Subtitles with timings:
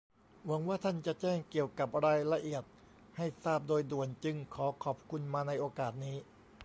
[0.45, 2.63] หวังว่าท่านจะแจ้งเกี่ยวกับรายละเอียด
[3.17, 6.17] ให้ทราบโดยด่วน จึงขอขอบคุณมาในโอกาสนี้